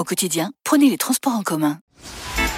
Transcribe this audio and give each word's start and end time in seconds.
Au 0.00 0.04
quotidien, 0.04 0.50
prenez 0.64 0.88
les 0.88 0.96
transports 0.96 1.34
en 1.34 1.42
commun. 1.42 1.76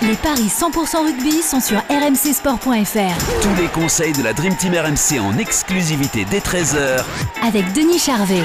Les 0.00 0.14
paris 0.14 0.46
100% 0.46 1.04
rugby 1.04 1.42
sont 1.42 1.58
sur 1.58 1.78
rmcsport.fr. 1.90 3.42
Tous 3.42 3.60
les 3.60 3.66
conseils 3.66 4.12
de 4.12 4.22
la 4.22 4.32
Dream 4.32 4.54
Team 4.56 4.74
RMC 4.74 5.18
en 5.18 5.36
exclusivité 5.38 6.24
dès 6.30 6.38
13h 6.38 7.04
avec 7.44 7.72
Denis 7.72 7.98
Charvet. 7.98 8.44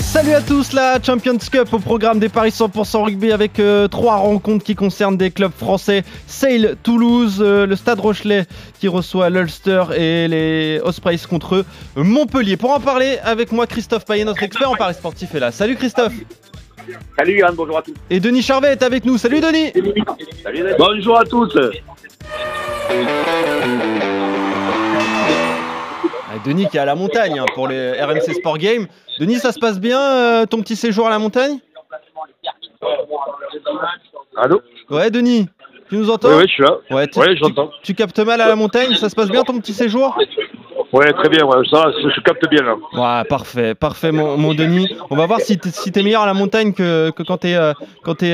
Salut 0.00 0.32
à 0.32 0.40
tous, 0.40 0.72
la 0.72 1.02
Champions 1.02 1.36
Cup 1.36 1.68
au 1.70 1.80
programme 1.80 2.18
des 2.18 2.30
Paris 2.30 2.48
100% 2.48 3.04
rugby 3.04 3.30
avec 3.30 3.60
euh, 3.60 3.88
trois 3.88 4.16
rencontres 4.16 4.64
qui 4.64 4.74
concernent 4.74 5.18
des 5.18 5.30
clubs 5.30 5.52
français. 5.52 6.02
Sale 6.26 6.76
Toulouse, 6.82 7.40
euh, 7.40 7.66
le 7.66 7.76
Stade 7.76 8.00
Rochelet 8.00 8.46
qui 8.80 8.88
reçoit 8.88 9.28
l'Ulster 9.28 9.84
et 9.94 10.28
les 10.28 10.80
Ospreys 10.82 11.18
contre 11.28 11.66
Montpellier. 11.94 12.56
Pour 12.56 12.70
en 12.70 12.80
parler 12.80 13.18
avec 13.22 13.52
moi, 13.52 13.66
Christophe 13.66 14.06
Payet, 14.06 14.24
notre 14.24 14.42
expert 14.42 14.70
en 14.70 14.76
Paris 14.76 14.94
sportif 14.94 15.34
est 15.34 15.40
là. 15.40 15.52
Salut 15.52 15.76
Christophe 15.76 16.14
Salut 17.16 17.38
Yann, 17.38 17.54
bonjour 17.54 17.78
à 17.78 17.82
tous. 17.82 17.94
Et 18.10 18.20
Denis 18.20 18.42
Charvet 18.42 18.72
est 18.72 18.82
avec 18.82 19.04
nous. 19.04 19.18
Salut 19.18 19.40
Denis 19.40 19.72
Salut 20.42 20.60
Denis. 20.60 20.74
Bonjour 20.78 21.18
à 21.18 21.24
tous. 21.24 21.52
Denis 26.44 26.68
qui 26.68 26.76
est 26.76 26.80
à 26.80 26.84
la 26.84 26.94
montagne 26.94 27.38
hein, 27.38 27.46
pour 27.54 27.68
les 27.68 27.92
RMC 28.00 28.34
Sport 28.34 28.58
Game. 28.58 28.86
Denis, 29.18 29.36
ça 29.36 29.52
se 29.52 29.58
passe 29.58 29.80
bien 29.80 30.00
euh, 30.00 30.46
ton 30.46 30.60
petit 30.60 30.76
séjour 30.76 31.06
à 31.06 31.10
la 31.10 31.18
montagne? 31.18 31.58
Allô? 34.36 34.60
Ouais 34.90 35.10
Denis, 35.10 35.48
tu 35.88 35.96
nous 35.96 36.10
entends? 36.10 36.28
Oui, 36.28 36.34
oui, 36.36 36.44
je 36.46 36.52
suis 36.52 36.62
là. 36.62 36.76
Ouais, 36.90 37.08
Ouais, 37.16 37.36
j'entends. 37.36 37.70
tu 37.82 37.94
captes 37.94 38.20
mal 38.20 38.40
à 38.40 38.48
la 38.48 38.56
montagne, 38.56 38.94
ça 38.94 39.08
se 39.08 39.14
passe 39.16 39.28
bien 39.30 39.42
ton 39.42 39.58
petit 39.58 39.74
séjour? 39.74 40.16
Ouais, 40.92 41.12
très 41.12 41.28
bien, 41.28 41.44
ouais, 41.44 41.66
ça, 41.70 41.90
je, 42.02 42.08
je 42.08 42.20
capte 42.20 42.48
bien 42.48 42.62
là. 42.62 42.74
Ouais, 42.94 43.28
parfait, 43.28 43.74
parfait, 43.74 44.10
mon, 44.10 44.38
mon 44.38 44.54
Denis. 44.54 44.88
On 45.10 45.16
va 45.16 45.26
voir 45.26 45.40
si 45.40 45.58
t'es 45.58 45.68
si 45.68 45.92
meilleur 46.02 46.22
à 46.22 46.26
la 46.26 46.32
montagne 46.32 46.72
que, 46.72 47.10
que 47.10 47.22
quand 47.22 47.38
t'es 47.38 47.54
euh, 47.54 47.72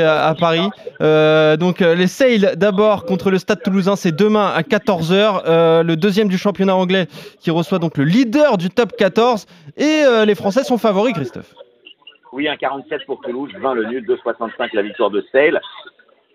à, 0.06 0.28
à 0.28 0.34
Paris. 0.34 0.68
Euh, 1.00 1.56
donc 1.56 1.82
euh, 1.82 1.96
les 1.96 2.06
Sales 2.06 2.54
d'abord 2.56 3.06
contre 3.06 3.30
le 3.32 3.38
Stade 3.38 3.60
Toulousain, 3.62 3.96
c'est 3.96 4.14
demain 4.14 4.52
à 4.54 4.62
14h. 4.62 5.42
Euh, 5.46 5.82
le 5.82 5.96
deuxième 5.96 6.28
du 6.28 6.38
championnat 6.38 6.76
anglais 6.76 7.06
qui 7.40 7.50
reçoit 7.50 7.80
donc 7.80 7.96
le 7.96 8.04
leader 8.04 8.56
du 8.56 8.70
top 8.70 8.92
14 8.96 9.46
et 9.76 10.04
euh, 10.04 10.24
les 10.24 10.36
Français 10.36 10.62
sont 10.62 10.78
favoris, 10.78 11.12
Christophe. 11.12 11.54
Oui, 12.32 12.48
un 12.48 12.56
47 12.56 13.06
pour 13.06 13.20
Toulouse, 13.20 13.50
20 13.60 13.74
le 13.74 13.84
nul, 13.86 14.06
2,65 14.06 14.70
la 14.74 14.82
victoire 14.82 15.10
de 15.10 15.24
Sale, 15.30 15.60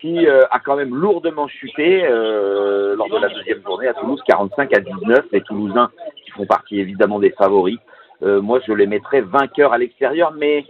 qui 0.00 0.26
euh, 0.26 0.44
a 0.50 0.58
quand 0.58 0.76
même 0.76 0.94
lourdement 0.94 1.46
chuté 1.46 2.04
euh, 2.04 2.96
lors 2.96 3.08
de 3.10 3.18
la 3.18 3.28
deuxième 3.28 3.62
journée 3.62 3.86
à 3.86 3.92
Toulouse, 3.92 4.20
45 4.26 4.74
à 4.74 4.80
19. 4.80 5.26
Les 5.32 5.42
Toulousains 5.42 5.90
qui 6.30 6.36
font 6.38 6.46
partie 6.46 6.78
évidemment 6.80 7.18
des 7.18 7.30
favoris. 7.30 7.78
Euh, 8.22 8.40
moi, 8.42 8.60
je 8.66 8.72
les 8.72 8.86
mettrais 8.86 9.22
vainqueurs 9.22 9.72
à 9.72 9.78
l'extérieur, 9.78 10.32
mais 10.36 10.64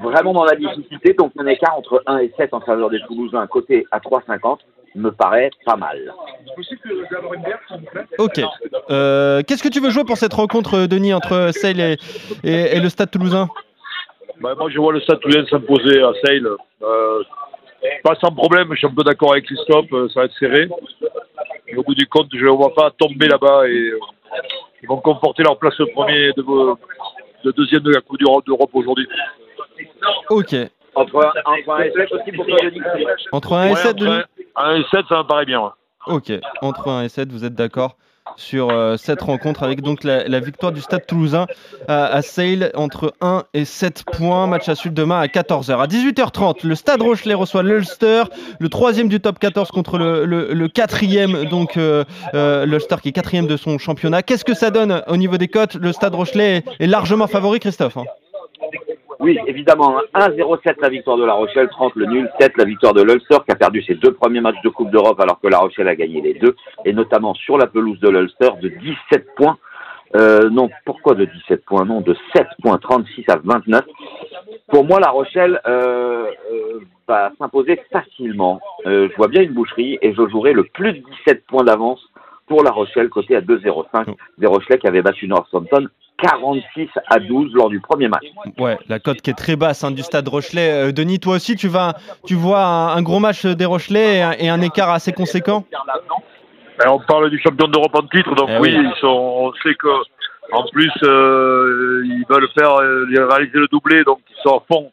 vraiment 0.00 0.32
dans 0.32 0.44
la 0.44 0.54
difficulté. 0.54 1.12
Donc, 1.14 1.32
un 1.38 1.46
écart 1.46 1.76
entre 1.76 2.02
1 2.06 2.18
et 2.18 2.32
7 2.36 2.54
en 2.54 2.60
faveur 2.60 2.88
des 2.90 3.00
Toulousains, 3.08 3.46
côté 3.48 3.84
à 3.90 3.98
3,50, 3.98 4.58
me 4.94 5.10
paraît 5.10 5.50
pas 5.64 5.76
mal. 5.76 6.12
Ok. 8.18 8.40
Euh, 8.90 9.42
Qu'est-ce 9.46 9.62
que 9.62 9.68
tu 9.68 9.80
veux 9.80 9.90
jouer 9.90 10.04
pour 10.04 10.16
cette 10.18 10.34
rencontre, 10.34 10.86
Denis, 10.86 11.14
entre 11.14 11.50
Sale 11.52 11.80
et, 11.80 11.96
et- 12.44 12.76
et 12.76 12.80
le 12.80 12.88
Stade 12.88 13.10
Toulousain? 13.10 13.48
Bah, 14.40 14.54
moi, 14.56 14.70
je 14.70 14.78
vois 14.78 14.92
le 14.92 15.00
Stade 15.00 15.20
Toulousain 15.20 15.44
s'imposer 15.50 16.00
à 16.02 16.12
Sale. 16.24 16.48
Euh, 16.82 17.22
pas 18.04 18.14
sans 18.20 18.30
problème, 18.32 18.68
je 18.72 18.76
suis 18.78 18.86
un 18.86 18.94
peu 18.94 19.02
d'accord 19.02 19.32
avec 19.32 19.46
Christophe, 19.46 19.86
ça 20.12 20.20
va 20.20 20.24
être 20.26 20.34
serré. 20.38 20.68
Et 21.68 21.76
au 21.76 21.82
bout 21.82 21.94
du 21.94 22.06
compte, 22.06 22.28
je 22.32 22.38
ne 22.44 22.50
les 22.50 22.56
vois 22.56 22.72
pas 22.74 22.90
tomber 22.96 23.26
là-bas 23.28 23.66
et 23.68 23.92
ils 24.82 24.88
vont 24.88 24.98
conforter 24.98 25.42
leur 25.42 25.58
place 25.58 25.74
premier 25.94 26.32
de, 26.36 26.42
de 27.44 27.50
deuxième 27.52 27.82
de 27.82 27.90
la 27.92 28.00
Coupe 28.00 28.18
d'Europe 28.18 28.44
d'Europe 28.46 28.70
aujourd'hui. 28.74 29.06
Ok. 30.30 30.54
Entre, 30.94 31.14
entre 31.46 31.70
1 31.70 31.82
et 31.84 31.92
7 31.92 32.12
aussi 32.12 32.32
pour 32.32 32.46
toi, 32.46 32.56
Denis 32.62 32.80
Entre 33.32 33.52
1 33.54 33.66
et 33.66 33.70
Ouais, 33.70 33.76
7, 33.76 33.86
entre 33.94 34.04
Denis 34.04 34.22
un- 34.56 34.64
un 34.64 34.76
et 34.76 34.84
7, 34.90 35.06
ça 35.08 35.18
me 35.18 35.22
paraît 35.26 35.46
bien. 35.46 35.60
ouais. 35.62 35.70
Ok, 36.08 36.32
entre 36.60 36.88
1 36.90 37.04
et 37.04 37.08
7, 37.08 37.30
vous 37.30 37.44
êtes 37.44 37.54
d'accord 37.54 37.96
sur 38.36 38.70
euh, 38.70 38.96
cette 38.96 39.20
rencontre 39.20 39.62
avec 39.62 39.82
donc 39.82 40.04
la, 40.04 40.40
victoire 40.40 40.72
du 40.72 40.80
Stade 40.80 41.06
Toulousain 41.06 41.46
à, 41.88 42.06
à 42.06 42.22
Sale 42.22 42.70
entre 42.74 43.14
1 43.20 43.44
et 43.54 43.64
7 43.64 44.04
points. 44.12 44.46
Match 44.46 44.68
à 44.68 44.74
suivre 44.74 44.94
demain 44.94 45.20
à 45.20 45.26
14h. 45.26 45.78
À 45.78 45.86
18h30, 45.86 46.66
le 46.66 46.74
Stade 46.74 47.02
Rochelet 47.02 47.34
reçoit 47.34 47.62
l'Ulster, 47.62 48.24
le 48.58 48.68
troisième 48.68 49.08
du 49.08 49.20
top 49.20 49.38
14 49.38 49.70
contre 49.70 49.98
le, 49.98 50.68
quatrième, 50.68 51.44
donc 51.44 51.76
euh, 51.76 52.04
euh, 52.34 52.64
l'Ulster 52.64 52.96
qui 53.02 53.08
est 53.08 53.12
quatrième 53.12 53.46
de 53.46 53.56
son 53.56 53.78
championnat. 53.78 54.22
Qu'est-ce 54.22 54.44
que 54.44 54.54
ça 54.54 54.70
donne 54.70 55.02
au 55.06 55.16
niveau 55.16 55.36
des 55.36 55.48
cotes? 55.48 55.74
Le 55.74 55.92
Stade 55.92 56.14
Rochelet 56.14 56.58
est, 56.58 56.64
est 56.84 56.86
largement 56.86 57.26
favori, 57.26 57.60
Christophe. 57.60 57.96
hein. 57.96 58.04
Oui, 59.22 59.38
évidemment. 59.46 59.98
hein. 59.98 60.02
1-0-7 60.14 60.80
la 60.80 60.88
victoire 60.88 61.16
de 61.16 61.24
La 61.24 61.34
Rochelle, 61.34 61.68
30 61.68 61.94
le 61.94 62.06
nul, 62.06 62.28
7 62.40 62.56
la 62.56 62.64
victoire 62.64 62.92
de 62.92 63.02
l'Ulster 63.02 63.36
qui 63.46 63.52
a 63.52 63.54
perdu 63.54 63.80
ses 63.82 63.94
deux 63.94 64.12
premiers 64.12 64.40
matchs 64.40 64.60
de 64.64 64.68
Coupe 64.68 64.90
d'Europe 64.90 65.20
alors 65.20 65.40
que 65.40 65.46
La 65.46 65.58
Rochelle 65.58 65.86
a 65.86 65.94
gagné 65.94 66.20
les 66.20 66.34
deux, 66.34 66.56
et 66.84 66.92
notamment 66.92 67.32
sur 67.34 67.56
la 67.56 67.68
pelouse 67.68 68.00
de 68.00 68.08
l'Ulster 68.08 68.50
de 68.60 68.68
17 68.68 69.34
points. 69.36 69.58
Euh, 70.16 70.50
non, 70.50 70.68
pourquoi 70.84 71.14
de 71.14 71.24
17 71.24 71.64
points? 71.64 71.84
Non, 71.84 72.00
de 72.00 72.16
7 72.34 72.46
points, 72.62 72.78
36 72.78 73.24
à 73.28 73.36
29. 73.42 73.84
Pour 74.68 74.84
moi, 74.84 74.98
La 74.98 75.10
Rochelle 75.10 75.60
euh, 75.66 76.26
euh, 76.52 76.80
va 77.06 77.30
s'imposer 77.38 77.80
facilement. 77.92 78.60
Euh, 78.86 79.08
je 79.10 79.16
vois 79.16 79.28
bien 79.28 79.42
une 79.42 79.52
boucherie 79.52 79.98
et 80.02 80.12
je 80.12 80.28
jouerai 80.28 80.52
le 80.52 80.64
plus 80.64 80.94
de 80.94 80.98
17 81.26 81.46
points 81.46 81.64
d'avance 81.64 82.00
pour 82.46 82.62
La 82.62 82.70
Rochelle, 82.70 83.08
côté 83.08 83.36
à 83.36 83.40
2-0-5. 83.40 84.14
Des 84.38 84.46
Rochelais 84.46 84.78
qui 84.78 84.86
avaient 84.86 85.02
battu 85.02 85.26
Northampton 85.28 85.86
46 86.22 86.88
à 87.08 87.18
12 87.18 87.52
lors 87.54 87.68
du 87.68 87.80
premier 87.80 88.06
match. 88.08 88.24
Ouais, 88.58 88.78
la 88.88 89.00
cote 89.00 89.20
qui 89.22 89.30
est 89.30 89.34
très 89.34 89.56
basse 89.56 89.82
hein, 89.82 89.90
du 89.90 90.02
Stade 90.02 90.28
Rochelet. 90.28 90.88
Euh, 90.88 90.92
Denis, 90.92 91.18
toi 91.18 91.34
aussi, 91.36 91.56
tu, 91.56 91.66
vas, 91.68 91.94
tu 92.26 92.34
vois 92.34 92.62
un, 92.64 92.96
un 92.96 93.02
gros 93.02 93.18
match 93.18 93.44
des 93.44 93.64
Rochelais 93.64 94.18
et 94.18 94.22
un, 94.22 94.32
et 94.38 94.48
un 94.48 94.60
écart 94.60 94.90
assez 94.90 95.12
conséquent 95.12 95.64
Ben, 96.78 96.90
on 96.90 97.00
parle 97.00 97.28
du 97.30 97.40
champion 97.40 97.66
d'Europe 97.66 97.94
en 97.94 98.06
titre, 98.06 98.34
donc 98.34 98.48
Eh 98.52 98.58
oui, 98.60 98.74
oui. 98.76 98.86
ils 98.94 99.00
sont, 99.00 99.08
on 99.08 99.52
sait 99.62 99.74
que 99.74 99.88
en 100.52 100.64
plus 100.70 100.92
euh, 101.02 102.02
ils 102.04 102.24
veulent 102.28 102.48
faire 102.56 102.74
euh, 102.76 103.06
réaliser 103.30 103.58
le 103.58 103.66
doublé, 103.68 104.04
donc 104.04 104.20
ils 104.30 104.42
sont 104.42 104.58
à 104.58 104.62
fond 104.72 104.90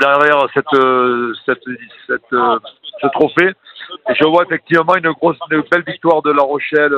derrière 0.00 0.46
cette, 0.52 0.74
euh, 0.74 1.32
cette, 1.46 1.62
cette, 2.06 2.32
euh, 2.32 2.58
ce 3.00 3.06
trophée. 3.08 3.52
Et 4.10 4.14
je 4.14 4.24
vois 4.26 4.44
effectivement 4.44 4.94
une 4.96 5.10
grosse, 5.12 5.36
une 5.50 5.62
belle 5.70 5.84
victoire 5.86 6.22
de 6.22 6.32
La 6.32 6.42
Rochelle. 6.42 6.92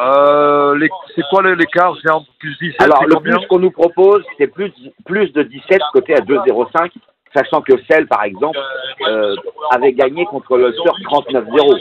Euh, 0.00 0.76
les- 0.78 0.90
c'est 1.14 1.22
quoi 1.30 1.42
l'écart 1.42 1.94
C'est 2.02 2.10
en 2.10 2.24
plus 2.38 2.56
17 2.58 2.82
Alors, 2.82 3.04
le 3.04 3.16
plus 3.16 3.46
qu'on 3.48 3.58
nous 3.58 3.70
propose, 3.70 4.22
c'est 4.38 4.46
plus, 4.46 4.72
plus 5.04 5.32
de 5.32 5.42
17 5.42 5.80
côté 5.92 6.14
à 6.14 6.20
2,05, 6.20 6.92
sachant 7.34 7.60
que 7.62 7.72
Celle, 7.90 8.06
par 8.06 8.22
exemple, 8.24 8.58
euh, 9.06 9.34
avait 9.72 9.92
gagné 9.92 10.24
contre 10.26 10.56
le 10.56 10.72
Sur 10.74 10.94
39-0. 11.10 11.78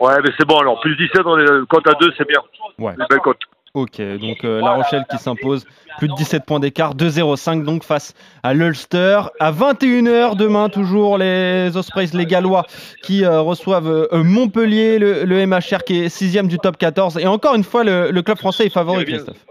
Ouais, 0.00 0.14
mais 0.22 0.30
c'est 0.38 0.46
bon 0.46 0.58
alors. 0.58 0.78
Plus 0.80 0.94
17, 0.96 1.22
on 1.24 1.38
est 1.38 1.66
cote 1.68 1.86
à 1.88 1.94
2, 1.94 2.12
c'est 2.16 2.28
bien. 2.28 2.40
Ouais. 2.78 2.92
Une 2.98 3.06
belle 3.08 3.18
cote. 3.20 3.40
Ok, 3.78 4.00
donc 4.00 4.42
euh, 4.42 4.60
La 4.60 4.72
Rochelle 4.72 5.04
qui 5.08 5.18
s'impose, 5.18 5.64
plus 5.98 6.08
de 6.08 6.14
17 6.14 6.44
points 6.44 6.58
d'écart, 6.58 6.96
2-0-5 6.96 7.62
donc 7.62 7.84
face 7.84 8.12
à 8.42 8.52
l'Ulster. 8.52 9.20
À 9.38 9.52
21h 9.52 10.36
demain, 10.36 10.68
toujours 10.68 11.16
les 11.16 11.76
Ospreys, 11.76 12.08
les 12.12 12.26
Gallois 12.26 12.64
qui 13.04 13.24
euh, 13.24 13.40
reçoivent 13.40 14.08
euh, 14.12 14.24
Montpellier, 14.24 14.98
le, 14.98 15.22
le 15.22 15.46
MHR 15.46 15.84
qui 15.86 16.02
est 16.02 16.08
sixième 16.08 16.48
du 16.48 16.58
top 16.58 16.76
14. 16.76 17.18
Et 17.18 17.28
encore 17.28 17.54
une 17.54 17.62
fois, 17.62 17.84
le, 17.84 18.10
le 18.10 18.22
club 18.22 18.38
français 18.38 18.66
est 18.66 18.70
favori, 18.70 19.04
Christophe. 19.04 19.46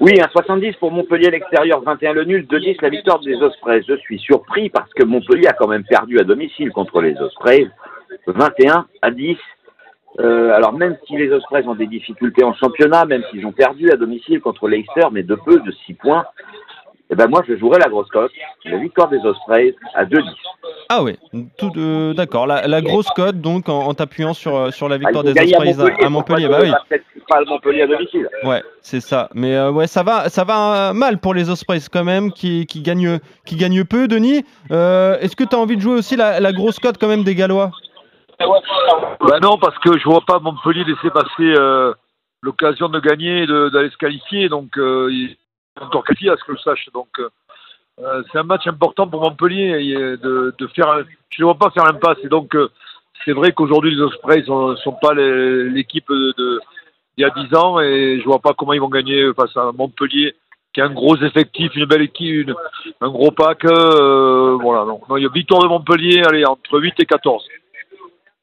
Oui, 0.00 0.20
un 0.20 0.28
70 0.28 0.74
pour 0.80 0.90
Montpellier 0.90 1.28
à 1.28 1.30
l'extérieur, 1.30 1.82
21 1.82 2.12
le 2.12 2.24
nul, 2.24 2.46
2-10 2.50 2.78
la 2.82 2.88
victoire 2.88 3.20
des 3.20 3.36
Ospreys. 3.36 3.82
Je 3.88 3.94
suis 3.98 4.18
surpris 4.18 4.68
parce 4.68 4.92
que 4.94 5.04
Montpellier 5.04 5.46
a 5.46 5.52
quand 5.52 5.68
même 5.68 5.84
perdu 5.84 6.18
à 6.18 6.24
domicile 6.24 6.72
contre 6.72 7.00
les 7.02 7.16
Ospreys, 7.20 7.70
21 8.26 8.86
à 9.02 9.10
10. 9.12 9.36
Euh, 10.18 10.50
alors 10.54 10.72
même 10.72 10.96
si 11.06 11.16
les 11.16 11.30
Ospreys 11.30 11.66
ont 11.66 11.74
des 11.74 11.86
difficultés 11.86 12.42
en 12.44 12.54
championnat, 12.54 13.04
même 13.04 13.22
s'ils 13.30 13.44
ont 13.46 13.52
perdu 13.52 13.90
à 13.90 13.96
domicile 13.96 14.40
contre 14.40 14.66
Leicester, 14.68 15.06
mais 15.12 15.22
de 15.22 15.34
peu, 15.34 15.58
de 15.60 15.70
6 15.84 15.94
points, 15.94 16.24
eh 17.10 17.14
ben 17.14 17.28
moi 17.28 17.42
je 17.46 17.54
jouerai 17.56 17.78
la 17.78 17.88
grosse 17.88 18.08
cote, 18.08 18.32
la 18.64 18.78
victoire 18.78 19.08
des 19.08 19.18
Ospreys 19.18 19.74
à 19.94 20.04
2-10. 20.04 20.22
Ah 20.88 21.02
oui, 21.02 21.16
tout 21.58 21.70
euh, 21.76 22.14
d'accord. 22.14 22.46
La, 22.46 22.66
la 22.66 22.80
grosse 22.80 23.08
cote 23.10 23.40
donc 23.40 23.68
en, 23.68 23.80
en 23.80 23.94
t'appuyant 23.94 24.32
sur, 24.32 24.56
euh, 24.56 24.70
sur 24.70 24.88
la 24.88 24.94
Ah, 24.96 24.98
victoire 24.98 25.24
ont 25.24 25.32
des 25.32 25.38
Ospreys 25.40 25.80
à- 26.02 26.06
à 26.06 26.08
Montpellier. 26.08 26.48
Bah 26.48 26.58
oui. 26.62 26.70
pas 27.28 27.40
le 27.40 27.46
Montpellier 27.46 27.82
à 27.82 27.86
domicile. 27.86 28.28
Ouais, 28.44 28.62
c'est 28.80 29.00
ça. 29.00 29.28
Mais 29.34 29.54
euh, 29.54 29.70
ouais, 29.70 29.86
ça 29.86 30.02
va, 30.02 30.28
ça 30.28 30.44
va 30.44 30.92
mal 30.94 31.18
pour 31.18 31.34
les 31.34 31.50
Ospreys 31.50 31.80
quand 31.92 32.04
même, 32.04 32.32
qui, 32.32 32.66
qui 32.66 32.80
gagnent, 32.82 33.18
qui 33.44 33.56
gagnent 33.56 33.84
peu. 33.84 34.08
Denis, 34.08 34.44
est-ce 34.70 35.36
que 35.36 35.44
tu 35.44 35.54
as 35.54 35.58
envie 35.58 35.76
de 35.76 35.82
jouer 35.82 35.94
aussi 35.96 36.16
la, 36.16 36.40
la 36.40 36.52
grosse 36.52 36.78
cote 36.78 36.96
quand 36.98 37.08
même 37.08 37.22
des 37.24 37.34
Gallois? 37.34 37.70
Ben 39.28 39.40
non, 39.40 39.58
parce 39.58 39.78
que 39.78 39.98
je 39.98 40.04
vois 40.04 40.20
pas 40.26 40.38
Montpellier 40.38 40.84
laisser 40.84 41.10
passer 41.10 41.54
euh, 41.56 41.92
l'occasion 42.42 42.88
de 42.88 43.00
gagner 43.00 43.42
et 43.42 43.46
d'aller 43.46 43.90
se 43.90 43.96
qualifier. 43.96 44.48
Donc, 44.48 44.76
euh, 44.78 45.08
il 45.10 45.30
est 45.80 45.82
encore 45.82 46.04
à 46.08 46.36
ce 46.36 46.44
que 46.44 46.54
je 46.56 46.62
sache. 46.62 46.88
Donc, 46.94 47.08
euh, 47.18 47.28
euh, 48.00 48.22
c'est 48.30 48.38
un 48.38 48.42
match 48.44 48.66
important 48.66 49.06
pour 49.08 49.22
Montpellier 49.22 49.72
de, 50.18 50.54
de 50.56 50.66
faire. 50.68 51.02
Je 51.30 51.42
ne 51.42 51.44
vois 51.44 51.54
pas 51.58 51.70
faire 51.70 51.84
l'impasse. 51.84 52.18
Et 52.24 52.28
donc, 52.28 52.56
c'est 53.24 53.32
vrai 53.32 53.52
qu'aujourd'hui, 53.52 53.94
les 53.94 54.00
Ospreys 54.02 54.44
ne 54.46 54.76
sont, 54.76 54.92
pas 55.00 55.14
l'équipe 55.14 56.08
de, 56.08 56.60
d'il 57.16 57.22
y 57.22 57.24
a 57.24 57.30
10 57.30 57.54
ans 57.56 57.80
et 57.80 58.20
je 58.20 58.24
vois 58.24 58.38
pas 58.40 58.52
comment 58.52 58.74
ils 58.74 58.80
vont 58.80 58.88
gagner 58.88 59.32
face 59.34 59.56
à 59.56 59.72
Montpellier 59.72 60.34
qui 60.74 60.82
a 60.82 60.84
un 60.86 60.92
gros 60.92 61.16
effectif, 61.16 61.74
une 61.74 61.86
belle 61.86 62.02
équipe, 62.02 62.48
une- 62.48 62.54
un 63.00 63.08
gros 63.08 63.30
pack. 63.30 63.64
voilà. 63.64 64.84
Donc, 64.84 65.08
non, 65.08 65.16
il 65.16 65.22
y 65.22 65.26
a 65.26 65.30
victoire 65.30 65.62
de 65.62 65.68
Montpellier, 65.68 66.22
allez, 66.28 66.44
entre 66.44 66.78
8 66.78 66.94
et 67.00 67.06
14. 67.06 67.42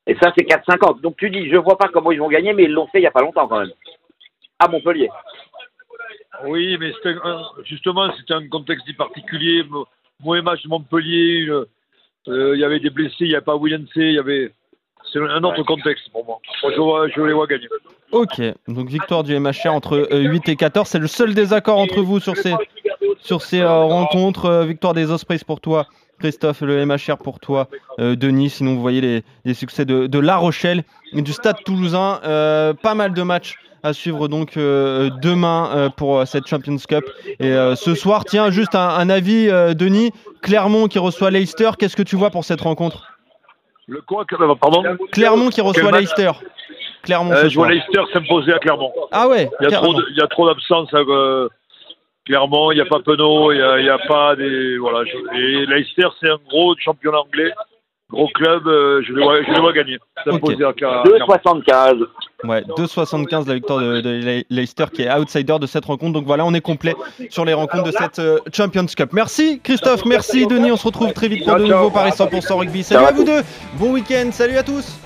Et 0.08 0.16
ça, 0.16 0.34
c'est 0.38 0.44
4,50. 0.46 1.02
Donc 1.02 1.16
tu 1.18 1.30
dis, 1.30 1.50
je 1.50 1.56
vois 1.58 1.78
pas 1.78 1.88
comment 1.88 2.12
ils 2.12 2.20
vont 2.20 2.28
gagner, 2.30 2.54
mais 2.54 2.64
ils 2.64 2.72
l'ont 2.72 2.88
fait 2.88 3.00
il 3.00 3.04
y 3.04 3.08
a 3.08 3.12
pas 3.12 3.22
longtemps 3.22 3.48
quand 3.48 3.60
même. 3.60 3.72
À 4.60 4.68
Montpellier. 4.68 5.10
Oui, 6.46 6.78
mais 6.80 6.92
c'était 6.94 7.16
un- 7.24 7.44
justement, 7.64 8.12
c'était 8.18 8.34
un 8.34 8.48
contexte 8.48 8.86
dit 8.86 8.94
particulier. 8.94 9.64
Mo- 9.64 9.88
Mauvais 10.22 10.42
match 10.42 10.64
de 10.64 10.70
Montpellier, 10.70 11.48
euh, 11.48 11.66
il 12.56 12.60
y 12.60 12.64
avait 12.64 12.80
des 12.80 12.90
blessés, 12.90 13.16
il 13.22 13.28
n'y 13.30 13.36
avait 13.36 13.44
pas 13.46 13.56
William 13.56 13.86
C, 13.94 14.02
il 14.02 14.14
y 14.14 14.20
avait. 14.20 14.52
C'est 15.12 15.20
un 15.20 15.44
autre 15.44 15.64
contexte 15.64 16.10
pour 16.12 16.26
moi. 16.26 16.40
Moi, 16.64 16.72
je, 16.74 16.80
vois- 16.80 17.08
je 17.10 17.22
les 17.22 17.34
vois 17.34 17.46
gagner. 17.46 17.68
Ok, 18.12 18.42
donc 18.68 18.88
victoire 18.90 19.24
du 19.24 19.38
MHR 19.38 19.68
entre 19.74 20.08
euh, 20.12 20.20
8 20.22 20.50
et 20.50 20.56
14. 20.56 20.88
C'est 20.88 21.00
le 21.00 21.08
seul 21.08 21.34
désaccord 21.34 21.78
entre 21.78 22.02
vous 22.02 22.20
sur 22.20 22.36
ces, 22.38 22.54
sur 23.20 23.42
ces 23.42 23.62
euh, 23.62 23.70
rencontres. 23.84 24.46
Euh, 24.46 24.66
victoire 24.66 24.94
des 24.94 25.12
Ospreys 25.12 25.40
pour 25.46 25.60
toi, 25.60 25.88
Christophe, 26.20 26.62
le 26.62 26.86
MHR 26.86 27.18
pour 27.18 27.40
toi, 27.40 27.68
euh, 28.00 28.16
Denis. 28.16 28.50
Sinon, 28.50 28.76
vous 28.76 28.82
voyez 28.82 29.02
les, 29.02 29.24
les 29.46 29.54
succès 29.54 29.86
de, 29.86 30.08
de 30.08 30.20
La 30.20 30.38
Rochelle 30.38 30.84
et 31.14 31.22
du 31.22 31.34
Stade 31.34 31.58
Toulousain. 31.66 32.20
Euh, 32.24 32.74
pas 32.74 32.94
mal 32.96 33.14
de 33.14 33.22
matchs 33.24 33.56
à 33.84 33.92
suivre 33.92 34.30
donc 34.30 34.56
euh, 34.56 35.10
demain 35.22 35.92
pour 35.98 36.26
cette 36.26 36.48
Champions 36.48 36.78
Cup. 36.88 37.04
Et 37.40 37.54
ce 37.76 37.96
soir, 37.96 38.24
tiens, 38.24 38.50
juste 38.50 38.76
un, 38.76 38.88
un 38.88 39.10
avis, 39.10 39.48
Denis. 39.76 40.12
Clermont 40.42 40.88
qui 40.88 41.00
reçoit 41.00 41.32
Leicester. 41.32 41.72
Qu'est-ce 41.78 41.96
que 41.98 42.04
tu 42.04 42.16
vois 42.16 42.30
pour 42.30 42.46
cette 42.46 42.62
rencontre? 42.62 43.08
Le 43.88 44.00
quoi? 44.02 44.24
Pardon? 44.62 44.82
Clermont 45.12 45.50
qui 45.50 45.60
reçoit 45.60 45.92
Leicester. 45.92 46.32
Clermont 47.04 47.36
ce 47.36 47.50
Je 47.50 47.56
vois 47.56 47.66
soir. 47.66 47.70
Leicester 47.72 48.00
s'imposer 48.14 48.54
à 48.54 48.60
Clermont. 48.60 48.94
Ah 49.12 49.28
ouais, 49.28 49.50
Il 49.60 49.64
y 49.66 49.68
a 49.68 49.72
trop, 49.72 49.82
carrément. 49.88 50.00
de- 50.00 50.06
il 50.12 50.18
y 50.18 50.22
a 50.22 50.28
trop 50.28 50.48
d'absence. 50.48 50.90
Clermont, 52.26 52.72
il 52.72 52.76
n'y 52.76 52.82
a 52.82 52.86
pas 52.86 53.00
Penaud, 53.00 53.52
il 53.52 53.58
n'y 53.58 53.62
a, 53.62 53.80
il 53.80 53.86
y 53.86 53.90
a 53.90 53.98
pas 54.08 54.36
des. 54.36 54.78
Voilà. 54.78 55.04
je- 55.06 55.38
et 55.38 55.66
Leicester, 55.66 56.08
c'est 56.22 56.30
un 56.30 56.38
gros 56.50 56.74
championnat 56.80 57.20
anglais. 57.20 57.52
Gros 58.10 58.28
club, 58.28 58.68
euh, 58.68 59.02
je, 59.08 59.12
les 59.12 59.24
vois, 59.24 59.42
je 59.42 59.52
les 59.52 59.60
vois 59.60 59.74
gagner. 59.74 59.98
Clermont. 60.24 61.04
2,75. 61.04 62.06
Ouais, 62.44 62.62
2,75 62.78 63.48
la 63.48 63.54
victoire 63.56 63.80
de, 63.80 64.02
de 64.02 64.10
Le- 64.10 64.44
Leicester 64.56 64.86
qui 64.94 65.02
est 65.02 65.12
outsider 65.12 65.58
de 65.60 65.66
cette 65.66 65.86
rencontre. 65.86 66.14
Donc 66.14 66.26
voilà, 66.26 66.46
on 66.46 66.54
est 66.54 66.62
complet 66.62 66.94
sur 67.30 67.44
les 67.44 67.54
rencontres 67.54 67.86
de 67.86 67.92
cette 67.92 68.20
euh, 68.20 68.38
Champions 68.54 68.86
Cup. 68.86 69.10
Merci 69.14 69.60
Christophe, 69.64 70.06
merci 70.06 70.46
Denis. 70.46 70.72
On 70.72 70.78
se 70.78 70.86
retrouve 70.86 71.12
très 71.14 71.28
vite 71.28 71.44
pour 71.46 71.56
de 71.56 71.64
nouveaux 71.64 71.90
Paris 71.90 72.12
100% 72.12 72.54
rugby. 72.60 72.84
Salut 72.84 73.06
à 73.06 73.12
vous 73.12 73.24
deux. 73.24 73.42
Bon 73.80 73.92
week-end. 73.94 74.30
Salut 74.32 74.58
à 74.58 74.64
tous. 74.64 75.00